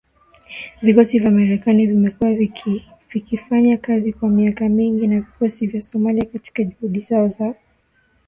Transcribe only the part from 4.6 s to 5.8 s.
mingi na vikosi